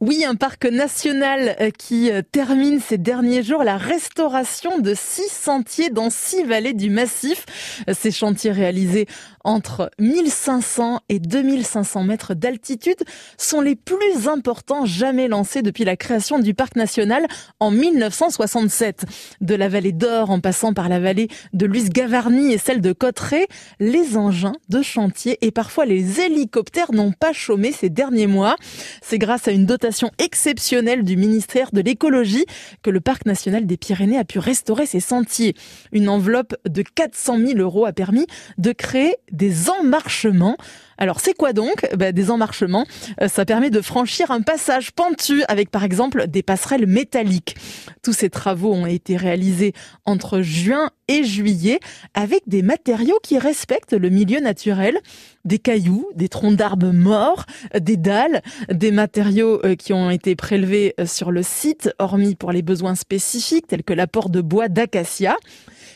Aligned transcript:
Oui, 0.00 0.24
un 0.24 0.36
parc 0.36 0.64
national 0.66 1.56
euh, 1.60 1.70
qui 1.76 2.12
euh, 2.12 2.22
termine 2.22 2.78
ces 2.78 2.98
derniers 2.98 3.42
jours 3.42 3.64
la 3.64 3.76
restauration 3.76 4.78
de 4.78 4.94
six 4.94 5.28
sentiers 5.28 5.90
dans 5.90 6.08
six 6.08 6.44
vallées 6.44 6.72
du 6.72 6.88
massif. 6.88 7.46
Ces 7.92 8.12
chantiers 8.12 8.52
réalisés 8.52 9.08
entre 9.42 9.90
1500 9.98 11.00
et 11.08 11.18
2500 11.18 12.04
mètres 12.04 12.34
d'altitude 12.34 13.02
sont 13.38 13.60
les 13.60 13.74
plus 13.74 14.28
importants 14.28 14.86
jamais 14.86 15.26
lancés 15.26 15.62
depuis 15.62 15.84
la 15.84 15.96
création 15.96 16.38
du 16.38 16.54
parc 16.54 16.76
national 16.76 17.26
en 17.58 17.72
1967. 17.72 19.04
De 19.40 19.56
la 19.56 19.68
vallée 19.68 19.90
d'Or 19.90 20.30
en 20.30 20.38
passant 20.38 20.74
par 20.74 20.88
la 20.88 21.00
vallée 21.00 21.26
de 21.54 21.66
Luce 21.66 21.88
Gavarnie 21.88 22.52
et 22.52 22.58
celle 22.58 22.80
de 22.80 22.92
Cotteret, 22.92 23.48
les 23.80 24.16
engins 24.16 24.56
de 24.68 24.80
chantier 24.80 25.38
et 25.40 25.50
parfois 25.50 25.86
les 25.86 26.20
hélicoptères 26.20 26.92
n'ont 26.92 27.12
pas 27.12 27.32
chômé 27.32 27.72
ces 27.72 27.88
derniers 27.88 28.28
mois. 28.28 28.54
C'est 29.02 29.18
grâce 29.18 29.48
à 29.48 29.50
une 29.50 29.66
dotation 29.66 29.87
exceptionnelle 30.18 31.02
du 31.02 31.16
ministère 31.16 31.70
de 31.72 31.80
l'écologie 31.80 32.46
que 32.82 32.90
le 32.90 33.00
parc 33.00 33.26
national 33.26 33.66
des 33.66 33.76
Pyrénées 33.76 34.18
a 34.18 34.24
pu 34.24 34.38
restaurer 34.38 34.86
ses 34.86 35.00
sentiers. 35.00 35.54
Une 35.92 36.08
enveloppe 36.08 36.54
de 36.68 36.82
400 36.82 37.38
000 37.38 37.58
euros 37.58 37.86
a 37.86 37.92
permis 37.92 38.26
de 38.58 38.72
créer 38.72 39.16
des 39.32 39.70
emmarchements 39.70 40.56
alors 40.98 41.20
c'est 41.20 41.34
quoi 41.34 41.52
donc? 41.52 41.86
Bah, 41.96 42.12
Des 42.12 42.30
emmarchements, 42.30 42.84
euh, 43.22 43.28
ça 43.28 43.44
permet 43.44 43.70
de 43.70 43.80
franchir 43.80 44.30
un 44.30 44.42
passage 44.42 44.90
pentu 44.92 45.42
avec 45.48 45.70
par 45.70 45.84
exemple 45.84 46.26
des 46.26 46.42
passerelles 46.42 46.86
métalliques. 46.86 47.56
Tous 48.02 48.12
ces 48.12 48.28
travaux 48.30 48.74
ont 48.74 48.86
été 48.86 49.16
réalisés 49.16 49.72
entre 50.04 50.42
juin 50.42 50.90
et 51.06 51.22
juillet 51.22 51.78
avec 52.14 52.42
des 52.46 52.62
matériaux 52.62 53.18
qui 53.22 53.38
respectent 53.38 53.94
le 53.94 54.10
milieu 54.10 54.40
naturel, 54.40 54.98
des 55.44 55.58
cailloux, 55.58 56.08
des 56.14 56.28
troncs 56.28 56.56
d'arbres 56.56 56.92
morts, 56.92 57.46
des 57.78 57.96
dalles, 57.96 58.42
des 58.70 58.90
matériaux 58.90 59.64
euh, 59.64 59.76
qui 59.76 59.92
ont 59.92 60.10
été 60.10 60.34
prélevés 60.36 60.94
euh, 60.98 61.06
sur 61.06 61.30
le 61.30 61.42
site, 61.42 61.90
hormis 61.98 62.34
pour 62.34 62.52
les 62.52 62.62
besoins 62.62 62.96
spécifiques 62.96 63.68
tels 63.68 63.84
que 63.84 63.92
l'apport 63.92 64.30
de 64.30 64.40
bois 64.40 64.68
d'acacia. 64.68 65.36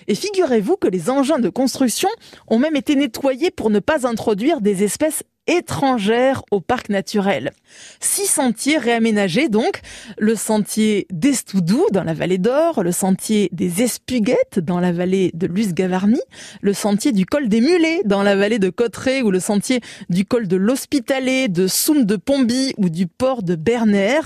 Et 0.08 0.14
figurez-vous 0.14 0.77
que 0.77 0.89
les 0.89 1.11
engins 1.11 1.39
de 1.39 1.48
construction 1.48 2.08
ont 2.48 2.58
même 2.58 2.77
été 2.77 2.97
nettoyés 2.97 3.50
pour 3.50 3.70
ne 3.70 3.78
pas 3.78 4.06
introduire 4.06 4.61
des 4.61 4.83
espèces 4.84 5.22
étrangères 5.47 6.43
au 6.51 6.61
parc 6.61 6.89
naturel. 6.89 7.53
Six 8.01 8.27
sentiers 8.27 8.79
réaménagés 8.79 9.48
donc, 9.48 9.81
le 10.19 10.35
sentier 10.37 11.07
d'Estoudou 11.11 11.87
dans 11.93 12.05
la 12.05 12.15
vallée 12.15 12.39
d'Or, 12.39 12.83
le 12.83 12.93
sentier 12.93 13.48
des 13.53 13.83
Espuguettes 13.83 14.61
dans 14.61 14.79
la 14.79 14.93
vallée 14.93 15.31
de 15.35 15.47
Luce-Gavarnie, 15.47 16.20
le 16.61 16.73
sentier 16.73 17.13
du 17.13 17.27
col 17.27 17.48
des 17.48 17.61
Mulets 17.61 18.03
dans 18.05 18.23
la 18.23 18.37
vallée 18.37 18.59
de 18.59 18.70
Cotteret 18.70 19.23
ou 19.23 19.31
le 19.31 19.41
sentier 19.41 19.81
du 20.11 20.25
col 20.25 20.47
de 20.47 20.57
l'Hospitalet, 20.57 21.48
de 21.48 21.67
Soum 21.67 22.05
de 22.05 22.17
Pomby 22.17 22.75
ou 22.77 22.89
du 22.89 23.07
port 23.07 23.43
de 23.43 23.57
Berner. 23.57 24.20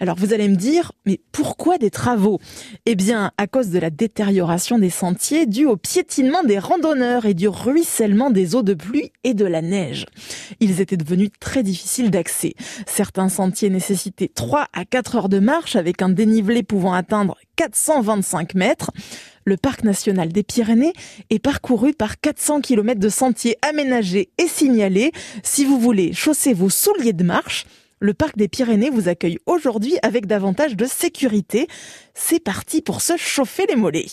Alors 0.00 0.16
vous 0.16 0.32
allez 0.32 0.48
me 0.48 0.56
dire, 0.56 0.92
mais 1.04 1.20
pourquoi 1.30 1.78
des 1.78 1.90
travaux? 1.90 2.40
Eh 2.86 2.96
bien, 2.96 3.30
à 3.38 3.46
cause 3.46 3.70
de 3.70 3.78
la 3.78 3.90
détérioration 3.90 4.78
des 4.78 4.90
sentiers 4.90 5.46
due 5.46 5.66
au 5.66 5.76
piétinement 5.76 6.42
des 6.42 6.58
randonneurs 6.58 7.24
et 7.24 7.34
du 7.34 7.48
ruissellement 7.48 8.30
des 8.30 8.54
eaux 8.56 8.62
de 8.62 8.74
pluie 8.74 9.12
et 9.22 9.34
de 9.34 9.44
la 9.44 9.62
neige 9.62 10.06
ils 10.60 10.80
étaient 10.80 10.96
devenus 10.96 11.30
très 11.40 11.62
difficiles 11.62 12.10
d'accès. 12.10 12.54
Certains 12.86 13.28
sentiers 13.28 13.70
nécessitaient 13.70 14.30
3 14.34 14.68
à 14.72 14.84
4 14.84 15.16
heures 15.16 15.28
de 15.28 15.38
marche 15.38 15.76
avec 15.76 16.02
un 16.02 16.08
dénivelé 16.08 16.62
pouvant 16.62 16.92
atteindre 16.92 17.36
425 17.56 18.54
mètres. 18.54 18.90
Le 19.44 19.56
parc 19.56 19.84
national 19.84 20.32
des 20.32 20.42
Pyrénées 20.42 20.92
est 21.30 21.38
parcouru 21.38 21.92
par 21.92 22.20
400 22.20 22.60
km 22.60 23.00
de 23.00 23.08
sentiers 23.08 23.56
aménagés 23.62 24.30
et 24.38 24.48
signalés. 24.48 25.12
Si 25.42 25.64
vous 25.64 25.78
voulez 25.78 26.12
chausser 26.12 26.52
vos 26.52 26.70
souliers 26.70 27.12
de 27.12 27.24
marche, 27.24 27.64
le 27.98 28.12
parc 28.12 28.36
des 28.36 28.48
Pyrénées 28.48 28.90
vous 28.90 29.08
accueille 29.08 29.38
aujourd'hui 29.46 29.96
avec 30.02 30.26
davantage 30.26 30.76
de 30.76 30.84
sécurité. 30.84 31.66
C'est 32.12 32.40
parti 32.40 32.82
pour 32.82 33.00
se 33.00 33.16
chauffer 33.16 33.64
les 33.68 33.76
mollets. 33.76 34.04